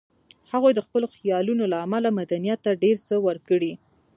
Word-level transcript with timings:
هغوی 0.51 0.71
د 0.75 0.81
خپلو 0.87 1.07
خیالونو 1.15 1.63
له 1.71 1.77
امله 1.85 2.09
مدنیت 2.19 2.59
ته 2.65 2.71
ډېر 2.83 2.95
څه 3.07 3.15
ورکړي 3.27 3.73